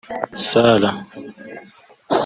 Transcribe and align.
Salah 0.49 0.91